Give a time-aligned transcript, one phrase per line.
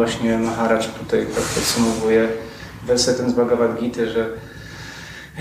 [0.00, 2.28] Właśnie Maharaj tutaj tak podsumowuje
[2.86, 4.28] wersetem z Bhagavad Gita, że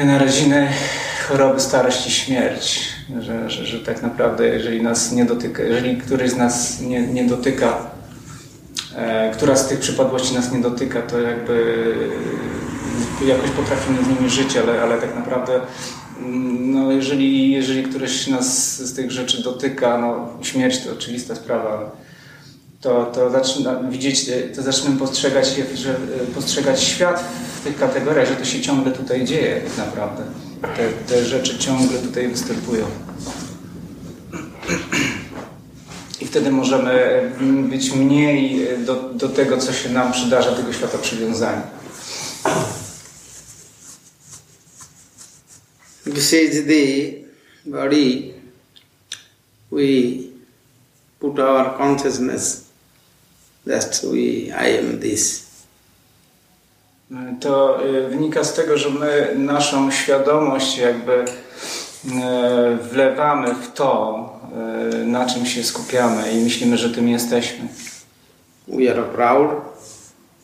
[0.06, 0.68] narodziny,
[1.28, 2.90] choroby, starość i śmierć.
[3.20, 7.24] Że, że, że tak naprawdę, jeżeli nas nie dotyka, jeżeli któryś z nas nie, nie
[7.24, 7.78] dotyka,
[8.96, 11.86] e, która z tych przypadłości nas nie dotyka, to jakby
[13.26, 15.60] jakoś potrafimy z nimi żyć, ale, ale tak naprawdę
[16.60, 21.92] no jeżeli, jeżeli któryś nas z tych rzeczy dotyka, no śmierć to oczywista sprawa,
[22.82, 25.96] to, to zaczyna widzieć, to zaczniemy postrzegać, że,
[26.36, 27.24] postrzegać świat
[27.60, 30.24] w tych kategoriach, że to się ciągle tutaj dzieje tak naprawdę.
[30.62, 32.86] Te, te rzeczy ciągle tutaj występują.
[36.22, 37.22] I wtedy możemy
[37.70, 41.62] być mniej do, do tego, co się nam przydarza, tego świata przywiązani.
[46.06, 47.26] Is the
[47.66, 48.34] body
[49.72, 50.30] we
[51.20, 52.69] put our consciousness
[53.66, 55.50] that we, I am this.
[57.40, 61.28] To y, wynika z tego, że my naszą świadomość jakby y,
[62.92, 64.30] wlewamy w to,
[65.06, 67.68] na czym się skupiamy i myślimy, że tym jesteśmy.
[68.68, 69.50] We are proud,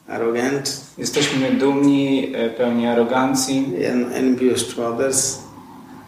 [0.08, 0.82] arrogant.
[0.98, 3.74] Jesteśmy dumni, pełni arogancji.
[4.14, 5.40] Envious to others.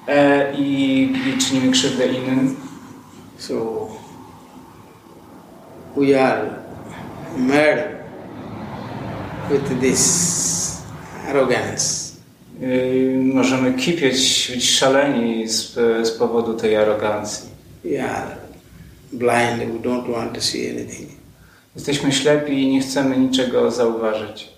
[0.08, 2.56] E, i, i czynimy krzywdę innym.
[3.38, 3.88] So
[5.98, 6.57] we are
[7.38, 7.96] mad
[9.50, 10.82] with this
[11.28, 12.08] arrogance.
[12.62, 15.74] Y, możemy kipieć, być szaleni z,
[16.08, 17.50] z powodu tej arogancji.
[18.02, 18.38] Are
[19.14, 21.10] blind, we don't want to see anything.
[21.76, 24.50] Jesteśmy ślepi i nie chcemy niczego zauważyć.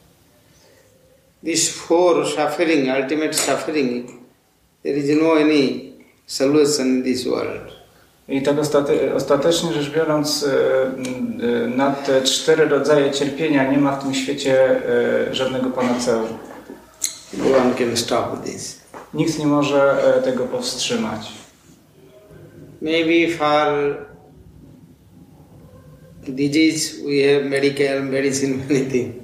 [1.44, 4.19] This four suffering, ultimate suffering,
[4.81, 5.94] There is no any
[6.25, 7.78] solution in this world.
[8.29, 10.51] I tak ostate, ostatecznie rzecz biorąc, e,
[11.66, 14.69] e, na te cztery rodzaje cierpienia nie ma w tym świecie
[15.29, 16.28] e, żadnego panaceum.
[17.38, 18.79] No one can stop this.
[19.13, 21.31] Nikt nie może tego powstrzymać.
[22.81, 23.97] Maybe for
[26.28, 29.16] disease we have medical medicine many things.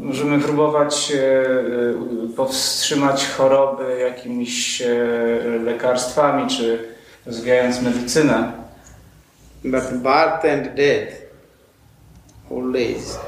[0.00, 1.12] Możemy próbować
[2.36, 4.82] powstrzymać choroby jakimiś
[5.64, 6.97] lekarstwami, czy
[7.28, 8.52] rozwijając medycynę.
[9.64, 11.12] But birth and death,
[12.50, 13.18] old age,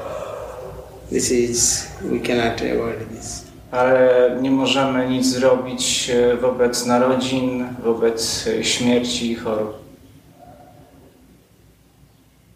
[1.09, 3.45] this is, we cannot avoid this.
[3.71, 9.81] Ale nie możemy nic zrobić wobec narodzin, wobec śmierci i chorób.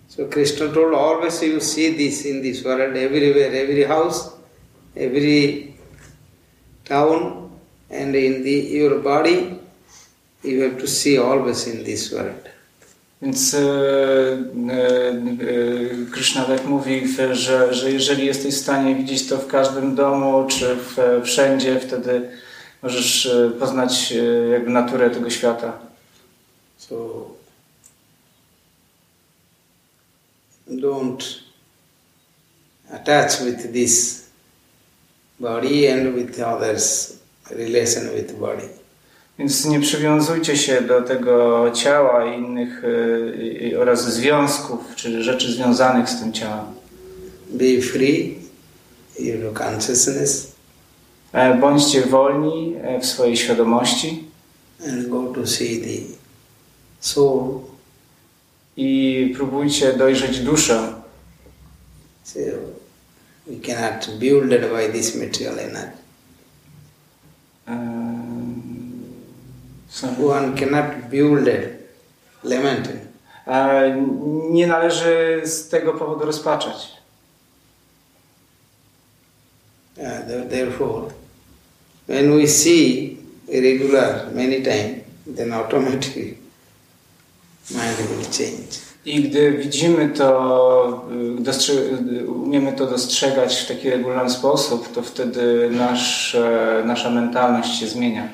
[0.08, 4.30] So Krishna told always you see this in this world, everywhere, every house,
[4.96, 5.74] every
[6.86, 7.50] town,
[7.90, 9.60] and in the, your body,
[10.46, 12.50] you have to see always in this world.
[13.22, 13.66] Więc e, e,
[16.12, 20.76] Krishna tak mówi, że, że jeżeli jesteś w stanie widzieć to w każdym domu, czy
[20.76, 22.30] w, wszędzie, wtedy
[22.82, 25.80] możesz e, poznać e, jakby naturę tego świata.
[26.78, 27.30] So
[30.68, 31.24] don't
[32.92, 34.26] attach with this
[35.40, 37.14] body and with others,
[37.50, 38.85] relation with body.
[39.40, 46.10] Więc nie przywiązujcie się do tego ciała i innych y, oraz związków, czy rzeczy związanych
[46.10, 46.66] z tym ciałem.
[47.50, 48.40] Be free,
[49.20, 50.52] your consciousness.
[51.34, 54.24] E, bądźcie wolni e, w swojej świadomości.
[54.88, 56.14] And go to see the
[57.00, 57.62] soul
[58.78, 60.94] i próbujcie dojrzeć duszę.
[62.24, 62.40] So
[63.48, 66.06] we cannot build by this material energy.
[70.04, 71.70] One cannot build it,
[72.44, 73.00] lamenting.
[73.48, 74.08] E,
[74.50, 76.96] nie należy z tego powodu rozpaczać.
[79.98, 81.14] Uh, therefore,
[82.08, 86.38] when we see regular many times, then automatically
[87.72, 88.80] mind will change.
[89.06, 91.08] I gdy widzimy to,
[92.28, 96.38] umiemy to dostrzegać w taki regularny sposób, to wtedy nasz,
[96.86, 98.30] nasza mentalność się zmienia.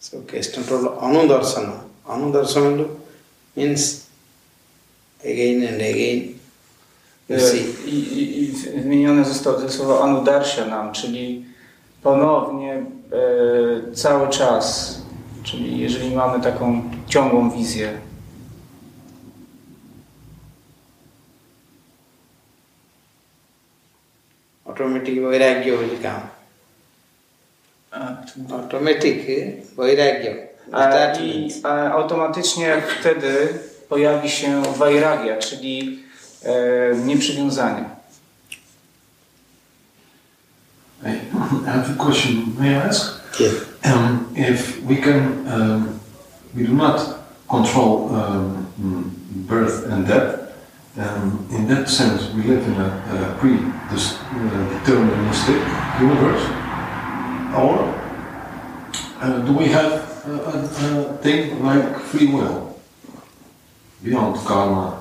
[0.00, 1.80] So Krishna told Anudarsana.
[2.06, 2.88] Anudarsana
[3.56, 4.06] means
[5.20, 6.34] again and again.
[7.28, 8.52] I, i, I
[8.82, 11.44] wymienione zostało słowo Anudarshanam, czyli
[12.02, 14.98] ponownie e, cały czas
[15.48, 18.00] Czyli jeżeli mamy taką ciągłą wizję,
[24.66, 26.37] automatic vairagya will come.
[28.50, 29.26] Automatic
[29.76, 30.30] vairagya.
[31.20, 31.50] I
[31.92, 33.48] automatycznie wtedy
[33.88, 36.04] pojawi się vairagya, czyli
[36.44, 37.84] e, nieprzywiązanie.
[41.04, 41.18] I
[41.66, 42.54] have a question.
[42.58, 43.20] May I ask?
[43.40, 43.54] Yes.
[43.84, 46.00] Um, if we can, um,
[46.54, 47.00] we do not
[47.48, 48.66] control um,
[49.48, 50.48] birth and death.
[50.98, 55.60] Um, in that sense, we live in a, a pre-deterministic
[56.00, 56.67] universe.
[57.56, 57.94] Or
[59.22, 59.92] uh, do we have
[60.26, 62.74] a, a, thing like free will
[64.02, 64.92] beyond karma?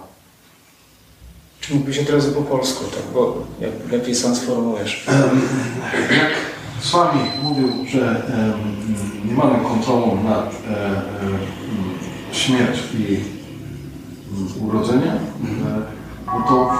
[1.59, 5.07] Czy mógłbyś od razu po polsku, tak, bo jak lepiej sam sformułujesz.
[5.07, 5.41] Em,
[6.17, 6.31] Jak
[6.79, 8.53] Swami mówił, że em,
[9.25, 11.01] nie mamy kontroli nad e, e,
[12.31, 13.15] śmierć i
[14.33, 15.19] m, urodzenie, e,
[16.27, 16.71] no to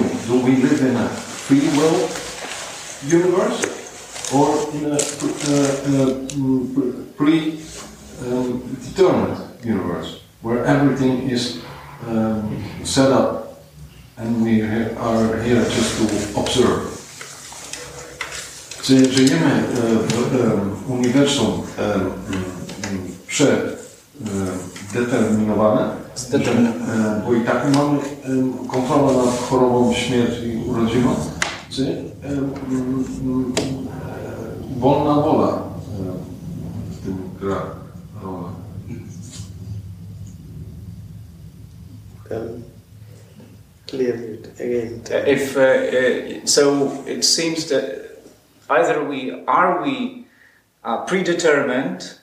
[0.00, 2.08] uh, do we live in a free will
[3.06, 3.62] universe
[4.32, 4.98] or in a
[7.16, 11.58] pre-determined universe where everything is
[12.08, 13.60] um, set up
[14.16, 16.04] and we are here just to
[16.40, 16.88] observe?
[18.82, 19.62] Żyjemy
[20.88, 22.12] uniwersum em,
[26.14, 27.22] przedeterminowane?
[27.26, 31.14] Bo i tak mamy em, kontroli nad chorobą, śmierć i urodziną?
[31.70, 32.52] Czy em,
[34.78, 35.62] wolna wola
[36.90, 37.62] w tym gra
[38.22, 38.48] rolę?
[42.30, 42.62] Um,
[43.86, 44.14] clear
[44.58, 45.02] again.
[45.26, 47.84] If uh, uh, so, it seems that
[48.70, 50.24] either we are we
[50.84, 52.18] uh, predetermined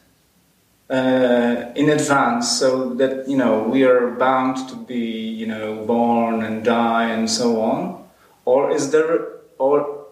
[0.89, 6.43] uh, in advance, so that you know we are bound to be you know born
[6.43, 8.03] and die and so on,
[8.45, 9.27] or is there
[9.59, 10.05] or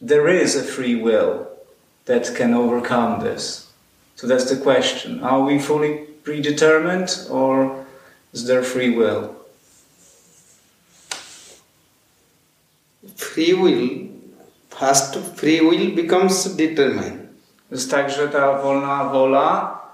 [0.00, 1.46] there is a free will
[2.06, 3.70] that can overcome this?
[4.16, 7.86] So that's the question: Are we fully predetermined, or
[8.32, 9.36] is there free will?
[13.14, 14.08] Free will,
[14.68, 17.28] first free will becomes determined.
[17.70, 19.87] Jest tak, że ta wolna wola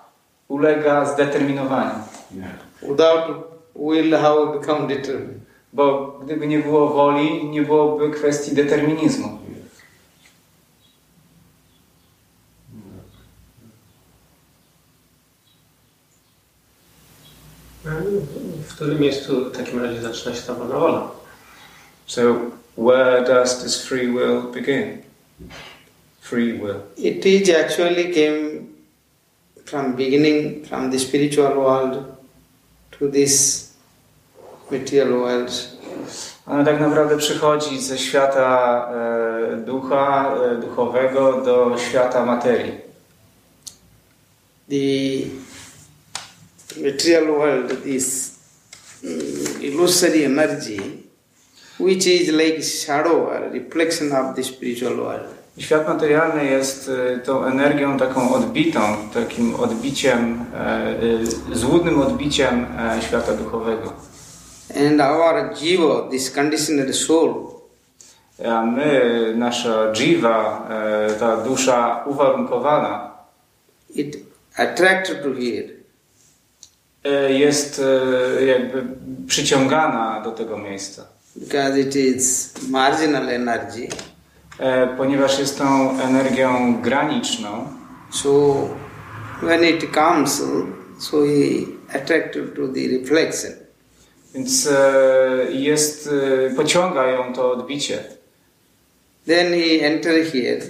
[0.48, 1.94] ulega zdeterminowaniu.
[2.30, 2.48] Nie.
[2.82, 3.44] Without
[3.74, 5.40] will, how it become determined?
[5.72, 9.38] Bo gdyby nie było woli, nie byłoby kwestii determinizmu.
[18.68, 21.10] W którym miejscu w takim razie zaczyna się ta wolna wola?
[22.06, 22.36] So,
[22.76, 24.98] where does this free will begin?
[26.20, 26.80] Free will.
[26.96, 28.73] It is actually came
[29.64, 32.16] from beginning from the spiritual world
[32.98, 33.72] to this
[34.70, 35.50] material world.
[36.46, 42.72] Ona tak naprawdę przychodzi ze świata e, ducha, e, duchowego do świata materii.
[44.68, 45.26] The
[46.76, 48.34] material world is
[49.04, 51.04] mm, illusory energy
[51.78, 55.43] which is like shadow or reflection of the spiritual world.
[55.58, 58.80] Świat materialny jest e, tą energią taką odbitą,
[59.14, 60.58] takim odbiciem, e,
[61.52, 63.92] e, złudnym odbiciem e, świata duchowego.
[64.76, 67.54] And our jiva, this conditioned soul,
[68.44, 69.00] A my,
[69.36, 73.10] nasza jiva, e, ta dusza uwarunkowana,
[73.94, 74.16] it
[74.56, 75.74] attracted to here.
[77.28, 77.82] jest
[78.46, 78.82] jakby
[79.26, 81.02] przyciągana do tego miejsca.
[81.36, 83.88] because it is marginal energy.
[84.58, 87.68] E, Ponieważ jest tą energią graniczną,
[88.10, 88.54] So
[89.42, 90.42] when it comes,
[90.98, 91.66] so he
[91.98, 93.52] attracted to the reflection.
[94.34, 96.10] więc e, jest,
[96.52, 98.04] e, pociąga ją to odbicie.
[99.26, 100.60] Then he enter here.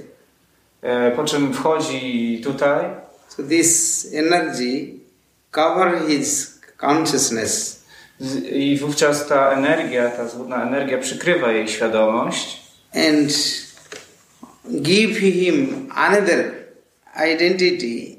[1.16, 2.84] Po czym wchodzi tutaj
[3.28, 4.86] So this energy
[5.50, 7.84] cover his consciousness
[8.52, 12.62] i wówczas ta energia, ta złudna energia przykrywa jej świadomość
[12.94, 13.32] and
[14.82, 16.54] give him another
[17.32, 18.16] identity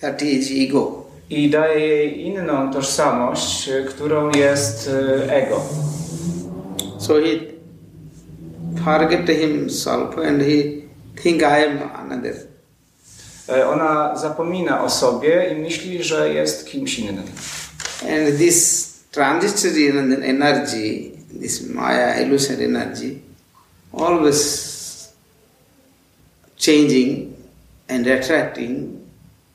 [0.00, 1.06] that is ego.
[1.30, 5.60] i daje jej inną tożsamość, którą jest e, ego.
[6.98, 7.38] So he
[8.84, 10.62] forget himself and he
[11.22, 12.34] think I am another.
[13.48, 17.24] E, Ona zapomina o sobie i myśli, że jest kimś innym.
[18.02, 23.18] And this transitory en- energy, this Maya illusion energy,
[23.92, 24.75] always
[26.56, 27.36] changing
[27.88, 29.06] and attracting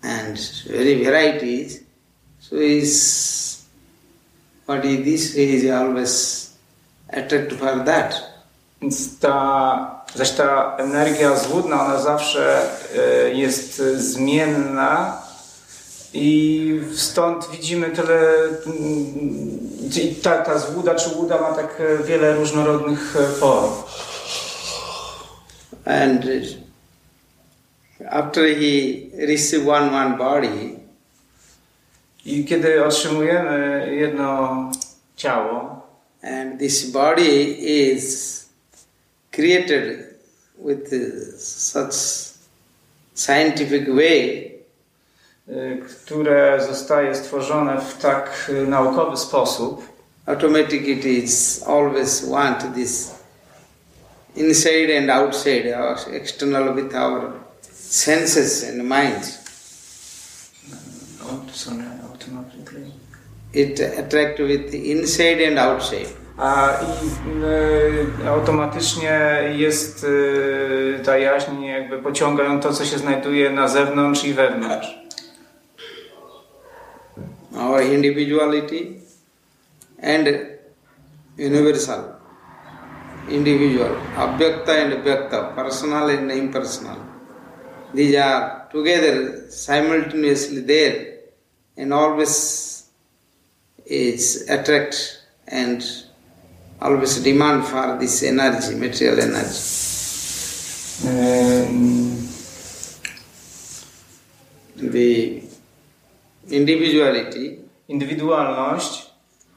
[0.03, 1.83] and very varieties.
[2.39, 3.65] So is
[4.65, 6.55] what is this, is always
[7.09, 8.31] attracted for that.
[8.81, 12.61] Więc ta, zaś ta energia złudna, ona zawsze
[12.97, 15.21] e, jest zmienna
[16.13, 18.19] i stąd widzimy tyle,
[18.65, 19.59] mm,
[20.23, 23.71] ta, ta złuda czy łuda ma tak wiele różnorodnych form.
[25.85, 26.25] And
[28.09, 30.79] after he receive one one body,
[32.25, 34.71] I kiedy otrzymujemy jedno
[35.15, 35.81] ciało,
[36.23, 38.45] and this body is
[39.31, 40.15] created
[40.57, 40.89] with
[41.39, 41.93] such
[43.13, 44.51] scientific way
[45.47, 49.85] y, które zostaje stworzone w tak naukowy sposób,
[50.25, 53.11] automatic it is always want this
[54.35, 55.65] inside and outside
[56.13, 57.33] external with our
[57.91, 59.37] senses and mind
[63.53, 66.07] it attract with inside and outside.
[66.37, 66.79] A
[68.23, 69.19] i automatycznie
[69.57, 70.05] jest
[71.03, 75.01] ta jaźń jakby pociąga ją to, co się znajduje na zewnątrz i wewnątrz.
[77.55, 79.01] our individuality
[80.01, 80.27] and
[81.37, 82.17] universal.
[83.29, 83.95] Individual.
[84.17, 87.00] Abhyakta and vyakta personal and impersonal
[87.93, 91.17] these are together simultaneously there
[91.77, 92.89] and always
[93.85, 95.83] is attract and
[96.81, 99.59] always demand for this energy material energy
[101.03, 102.27] Ym,
[104.77, 105.41] the
[106.49, 107.57] individuality
[107.89, 109.11] Indywidualność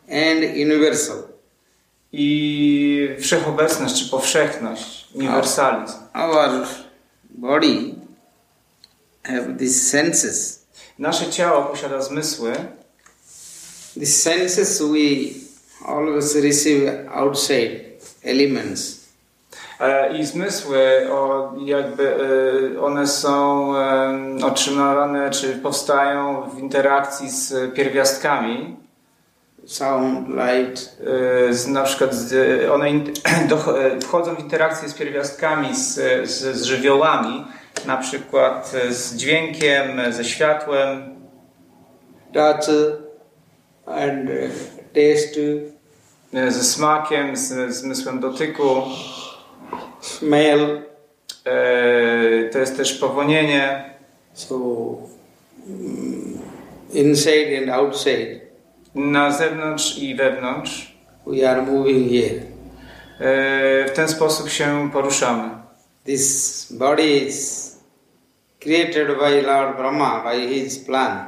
[0.09, 1.23] and universal
[2.13, 5.95] i wszechobecność czy powszechność, uniwersalizm.
[6.15, 6.67] our
[7.31, 7.94] body
[9.25, 10.65] have these senses.
[10.99, 12.53] Nasze ciało posiada zmysły,
[13.95, 15.35] These senses we
[15.87, 17.81] always receive outside
[18.25, 19.05] elements.
[19.81, 22.17] E, I zmysły, o, jakby
[22.77, 23.75] e, one są
[24.45, 28.77] otrzymywane czy powstają w interakcji z pierwiastkami.
[29.67, 30.97] Sound, light,
[31.49, 32.35] E, Z, na przykład z,
[32.71, 32.87] one
[34.05, 35.95] wchodzą w interakcję z pierwiastkami, z,
[36.29, 37.47] z, z żywiołami,
[37.87, 41.15] na przykład z dźwiękiem, ze światłem,
[42.33, 42.69] touch,
[43.87, 44.35] and uh,
[44.95, 45.41] taste,
[46.35, 48.83] e, ze smakiem, z zmysłem dotyku.
[50.01, 50.83] smell.
[51.47, 53.95] E, To jest też powonienie.
[54.35, 54.57] So,
[55.69, 56.39] mm,
[56.93, 58.41] inside and outside,
[58.95, 60.95] Na zewnątrz i wewnątrz.
[61.27, 62.41] we are moving here.
[63.21, 65.51] E, W ten sposób się poruszamy.
[66.05, 67.64] This body is
[68.65, 71.27] created by Lord Brahma, by his plan.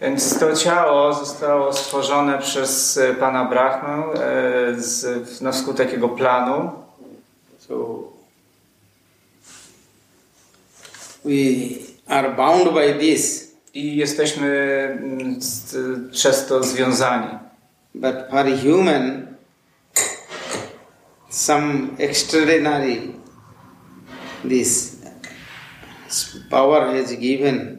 [0.00, 6.70] Więc to ciało zostało stworzone przez e, Pana Brahmę e, z, na skutek jego planu.
[7.58, 8.04] So
[11.24, 11.32] we
[12.06, 14.48] are bound by this, I jesteśmy
[15.02, 15.38] mm,
[16.12, 17.50] przez to związani.
[17.94, 19.36] but for human,
[21.28, 23.14] some extraordinary
[24.44, 24.89] this
[26.50, 27.78] power has given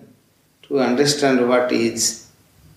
[0.67, 2.27] to understand what is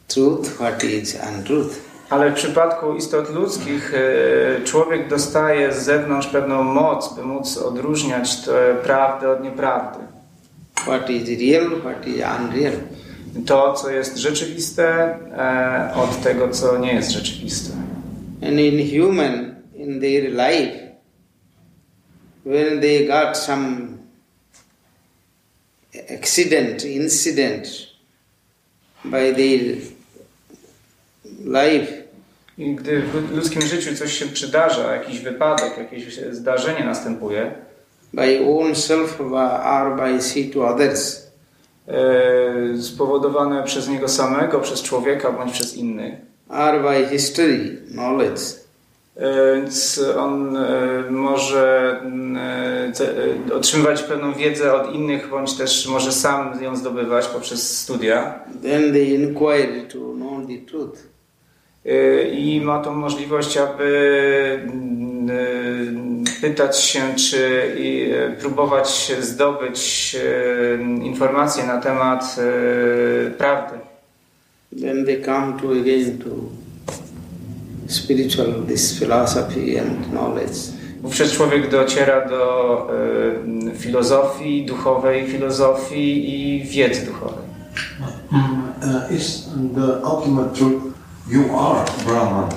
[0.09, 1.95] truth, what is untruth.
[2.11, 8.37] Ale w przypadku istot ludzkich e, człowiek dostaje z zewnątrz pewną moc, by móc odróżniać
[8.37, 9.99] tę prawdę od nieprawdy.
[10.75, 12.75] What is real, what is unreal.
[13.47, 14.85] To, co jest rzeczywiste,
[15.37, 17.73] e, od tego, co nie jest rzeczywiste.
[18.43, 20.79] And in human, in their life,
[22.45, 23.94] when they got some
[25.95, 27.69] accident, incident
[29.05, 29.77] by their
[31.45, 32.05] life,
[32.59, 37.55] I gdy w ludzkim życiu coś się przydarza, jakiś wypadek, jakieś zdarzenie następuje,
[38.13, 41.27] by own self or by see to others,
[41.89, 46.15] e, spowodowane przez niego samego, przez człowieka bądź przez innych,
[46.49, 48.41] or by history, knowledge,
[49.55, 51.84] więc on e, może
[53.55, 58.39] otrzymywać pewną wiedzę od innych, bądź też może sam ją zdobywać poprzez studia.
[58.63, 60.99] then they inquire to know the truth.
[61.87, 67.63] E, I ma tą możliwość, aby mm, e, pytać się, czy
[68.13, 73.79] e, próbować zdobyć e, informacje na temat e, prawdy.
[74.81, 76.31] Then they come to again to
[77.87, 80.74] spiritual, this philosophy and knowledge.
[81.05, 82.87] Wówczas człowiek dociera do
[83.73, 87.45] e, filozofii, duchowej filozofii i wiedzy duchowej.
[88.33, 90.83] Uh, is the ultimate truth
[91.29, 92.51] you are Brahman.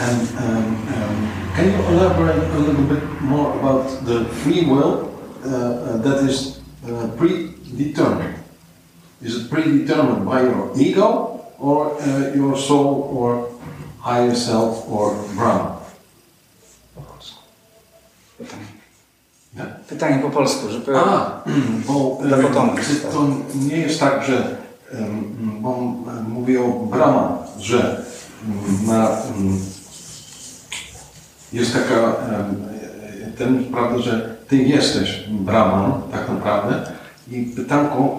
[0.00, 5.08] And um, um, can you elaborate a little bit more about the free will
[5.44, 8.34] uh, uh, that is uh, predetermined?
[9.22, 13.48] Is it predetermined by your ego or uh, your soul or
[14.00, 15.77] higher self or Brahman?
[18.38, 18.62] Pytanie.
[19.56, 19.64] Nie?
[19.88, 20.96] Pytanie po polsku, żeby...
[20.98, 21.42] A,
[21.88, 22.88] bo Dla em, potomnych.
[22.88, 23.26] czy to
[23.68, 24.56] nie jest tak, że
[25.60, 28.02] bo on mówi o Brahman, że
[28.86, 29.16] na,
[31.52, 32.16] jest taka
[33.38, 36.92] ten, prawda, że ty jesteś Brahman tak naprawdę
[37.30, 38.18] i pytanko,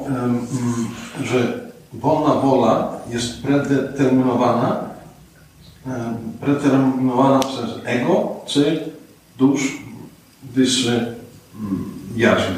[1.23, 4.89] że wolna wola jest predeterminowana
[6.41, 8.91] predeterminowana przez ego czy
[9.37, 9.78] dusz
[10.53, 11.15] wyższy
[11.55, 12.53] mm, jaźń.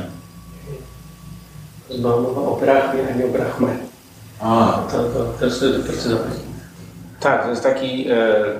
[1.99, 3.77] Była mowa o Brahmie, a nie o Brahmanie.
[4.39, 6.33] A, To, to też doprecyzować.
[7.19, 8.55] Tak, to jest taki, e, e,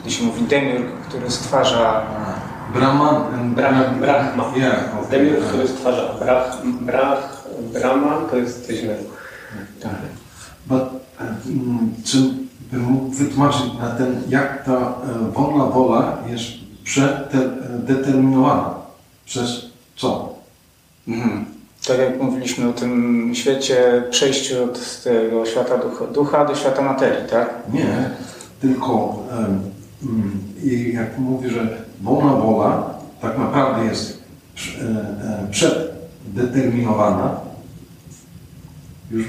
[0.00, 2.06] gdy się mówi demiurg, który stwarza...
[2.74, 4.52] Brahman Brahman, Brahma.
[4.56, 5.10] Yeah, okay.
[5.10, 9.02] Demiurg, który stwarza Brah, Brah, Brahman, to jest coś innego.
[9.82, 9.92] Tak.
[10.66, 10.82] But,
[11.46, 12.18] mm, czy
[12.72, 18.74] bym mógł wytłumaczyć na ten, jak ta e, wolna wola jest przedeterminowana?
[19.24, 20.34] Przez co?
[21.08, 21.44] Mhm.
[21.86, 27.28] Tak jak mówiliśmy o tym świecie, przejściu od tego świata ducha, ducha do świata materii,
[27.28, 27.54] tak?
[27.72, 28.10] Nie,
[28.60, 29.18] tylko
[30.62, 31.68] i jak mówi, że
[32.02, 34.22] wolna wola tak naprawdę jest
[34.58, 37.40] e, e, przeddeterminowana,
[39.10, 39.26] już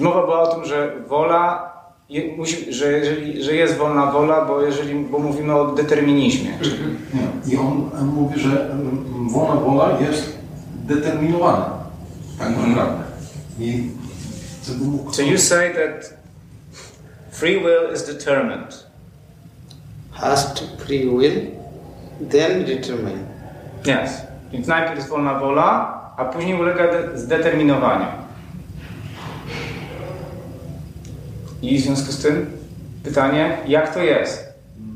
[0.00, 1.67] mowa była o tym, że wola,
[2.08, 6.50] je, musi, że, jeżeli, że jest wolna wola, bo, jeżeli, bo mówimy o determinizmie.
[7.14, 7.52] Nie.
[7.52, 8.76] I on e, mówi, że
[9.30, 10.38] wolna wola jest
[10.86, 11.70] determinowana.
[12.38, 13.04] Tak naprawdę.
[13.60, 13.90] I
[14.62, 15.12] co by mógł...
[15.12, 16.14] So you say that
[17.30, 18.86] free will is determined.
[20.20, 21.40] First free will,
[22.30, 23.18] then determine.
[23.86, 24.10] Yes.
[24.52, 28.06] Więc najpierw jest wolna wola, a później ulega de- zdeterminowaniu.
[31.62, 32.50] I w związku z tym
[33.04, 34.48] pytanie, jak to jest,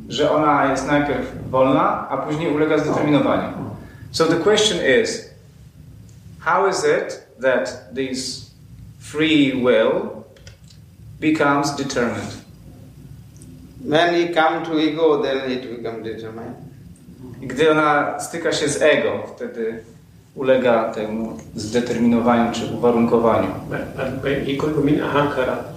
[0.08, 3.48] że ona jest najpierw wolna, a później ulega zdeterminowaniu?
[4.10, 5.30] So the question is,
[6.40, 8.50] how is it that this
[9.00, 10.24] free will
[11.20, 12.42] becomes determined?
[13.84, 16.56] When you come to ego, then it becomes determined.
[17.40, 19.82] I gdy ona styka się z ego, wtedy
[20.34, 23.48] ulega temu zdeterminowaniu czy uwarunkowaniu.
[23.70, 25.71] By, by, by ego you mean ahankara.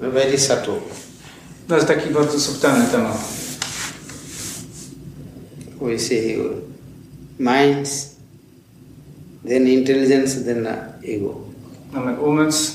[0.00, 0.80] Very subtle.
[1.68, 3.18] To jest taki bardzo subtelny temat.
[5.80, 6.38] We say
[7.38, 8.16] minds,
[9.48, 10.66] then intelligence, then
[11.04, 11.34] ego.
[11.92, 12.72] Mamy umysł,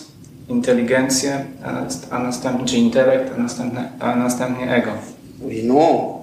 [0.49, 4.91] inteligencję, a, nast- a następnie, czy intelekt, a następnie, a następnie ego.
[5.39, 6.13] We know,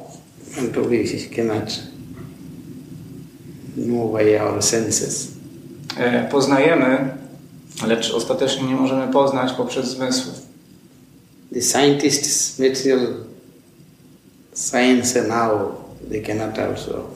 [0.58, 1.82] and we cannot
[3.76, 5.28] know by our senses.
[5.96, 7.08] E, Poznajemy,
[7.86, 10.32] lecz ostatecznie nie możemy poznać poprzez zmysły.
[11.52, 13.06] The scientists, material
[14.54, 15.72] science now,
[16.10, 17.10] they cannot also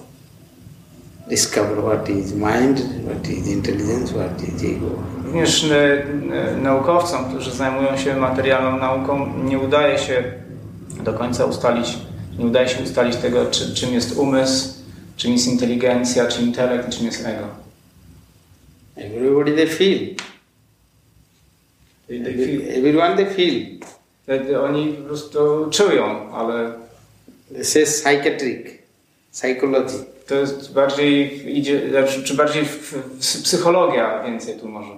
[1.28, 4.90] discover what is mind, what is intelligence, what is ego.
[5.24, 10.24] Również e, e, naukowcom, którzy zajmują się materialną nauką, nie udaje się
[11.04, 11.98] do końca ustalić,
[12.38, 14.68] nie udaje się ustalić tego, czy, czym jest umysł,
[15.16, 17.46] czym jest inteligencja, czym intelekt, czym jest ego.
[18.96, 19.98] Everybody they feel.
[22.08, 23.73] They- they feel- Everyone they feel.
[24.24, 26.72] Wtedy Oni po prostu czują, ale
[27.56, 28.66] This is psychiatric,
[29.32, 30.04] psychology.
[30.26, 32.64] to jest bardziej idzie, znaczy, czy bardziej
[33.20, 34.90] psychologia więcej tu może.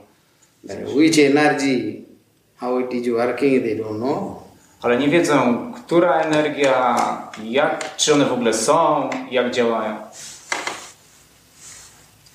[0.95, 2.03] Which energy,
[2.57, 4.43] how it is working, they don't know.
[4.83, 6.97] Ale nie wiedzą, która energia,
[7.45, 9.97] jak, czy one w ogóle są, jak działają.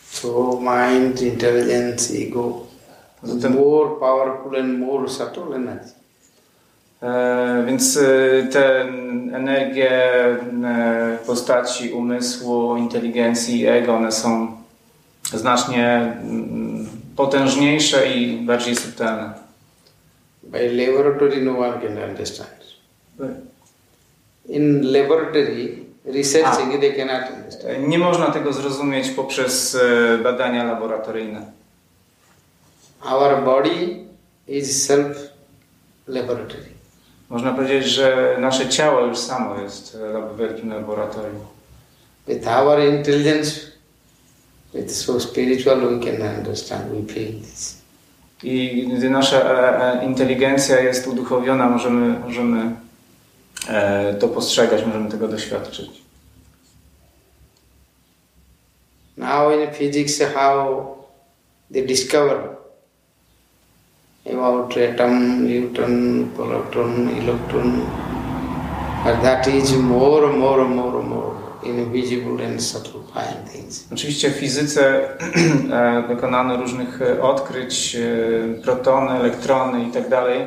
[0.10, 2.60] So mind, intelligence, ego,
[3.50, 6.01] more powerful and more subtle energy.
[7.02, 8.82] E, więc e, te
[9.34, 9.92] energie
[11.22, 14.58] w postaci umysłu, inteligencji i ego, one są
[15.34, 15.88] znacznie
[16.24, 19.34] mm, potężniejsze i bardziej subtelne.
[20.44, 22.52] By laboratory, no one can understand.
[24.50, 27.74] In laboratory, researching, they cannot understand.
[27.74, 29.78] E, Nie można tego zrozumieć poprzez
[30.24, 31.52] badania laboratoryjne.
[33.12, 34.06] Our body
[34.48, 35.18] is self
[36.08, 36.71] laboratory.
[37.32, 39.98] Można powiedzieć, że nasze ciało już samo jest
[40.36, 41.46] e, wielkim laboratorium.
[42.28, 43.72] With our intelligence,
[44.74, 47.82] With so spiritual we can understand, we feel this.
[48.44, 52.76] I gdy nasza e, e, inteligencja jest uduchowiona, możemy, możemy
[53.68, 56.02] e, to postrzegać, możemy tego doświadczyć.
[59.18, 60.86] Now in physics how
[61.74, 62.61] they discover
[64.26, 67.86] about atom, neutron, proton, electron,
[69.04, 73.88] but that is more, more, more, more invisible and subtle fine things.
[73.94, 75.10] Oczywiście w fizyce
[75.72, 80.42] e, dokonano różnych e, odkryć, e, protony, elektrony i tak dalej,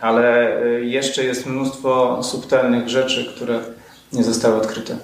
[0.00, 3.60] ale e, jeszcze jest mnóstwo subtelnych rzeczy, które
[4.12, 4.96] nie zostały odkryte.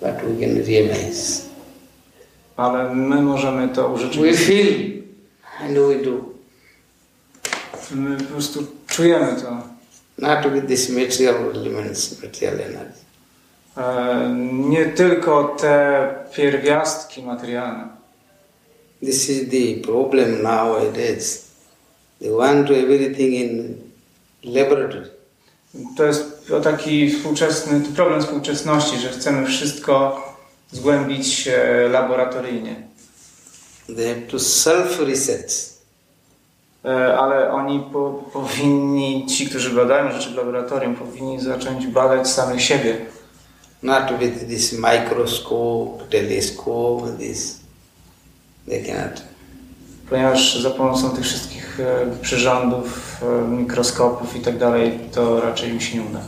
[0.00, 1.42] But we can realize.
[2.56, 4.48] Ale my możemy to We urzeczywistnić.
[4.48, 4.93] feel
[5.64, 6.24] and we do.
[7.90, 9.62] My po prostu czujemy to.
[10.18, 13.04] Not with these material elements, material energy.
[14.68, 17.88] Nie tylko te pierwiastki materialne.
[19.00, 21.50] This is the problem nowadays.
[22.20, 23.76] They want to everything in
[24.44, 25.10] laboratory.
[25.96, 30.24] To jest taki współczesny problem współczesności, że chcemy wszystko
[30.72, 32.76] zgłębić e, laboratoryjnie.
[33.86, 35.74] They have to self-research.
[36.84, 42.62] E, Ale oni po, powinni, ci, którzy badają rzeczy w laboratorium, powinni zacząć badać samych
[42.62, 43.06] siebie.
[43.82, 47.60] Not with this microscope, telescope, this.
[48.68, 49.22] They cannot.
[50.10, 55.80] Ponieważ za pomocą tych wszystkich e, przyrządów, e, mikroskopów i tak dalej, to raczej im
[55.80, 56.20] się nie uda.